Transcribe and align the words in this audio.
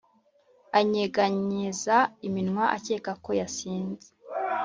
anyeganyeza 0.79 1.95
iminwa 2.27 2.65
akeka 2.77 3.11
ko 3.23 3.29
yasinze 3.39 4.07